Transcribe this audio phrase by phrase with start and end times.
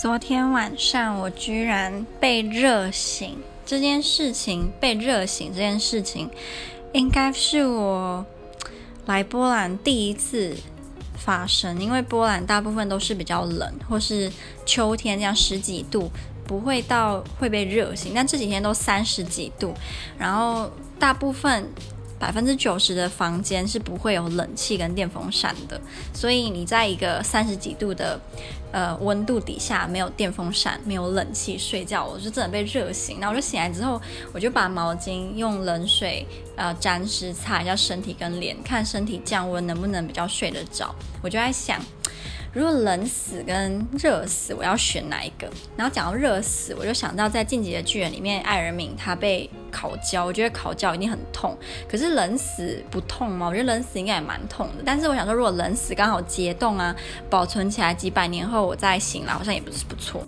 [0.00, 6.30] 昨天晚上我居然被热醒，这件事情被热醒这件事情，
[6.92, 8.24] 应该是我
[9.06, 10.56] 来波兰第一次
[11.16, 11.80] 发生。
[11.82, 14.30] 因为波兰大部分都是比较冷，或是
[14.64, 16.08] 秋天这样十几度，
[16.46, 18.12] 不会到会被热醒。
[18.14, 19.74] 但这几天都三十几度，
[20.16, 20.70] 然后
[21.00, 21.68] 大部分。
[22.18, 25.80] 百分之九十的房间是不会有冷气跟电风扇的，
[26.12, 28.20] 所以你在一个三十几度的
[28.72, 33.18] 呃温度底下，没有电风扇、没有冷气睡觉，我就真的被热醒。
[33.20, 34.00] 那我就醒来之后，
[34.32, 40.94] 我就把毛巾用冷水呃沾湿擦一下身体跟脸，看身体降温能不能比较睡得着。
[41.22, 41.80] 我就在想。
[42.54, 45.48] 如果冷死跟热死，我要选哪一个？
[45.76, 51.56] 然后讲到热死，我就想到在《进击的巨人》里面，艾尔敏他被烤焦，我觉得烤焦一定很痛。
[51.86, 53.48] 可是冷死不痛吗？
[53.48, 54.82] 我觉得冷死应该也蛮痛的。
[54.84, 56.96] 但是我想说，如果冷死刚好解冻啊，
[57.28, 60.16] 保存起来几百年后我再醒来，好像也不是不错。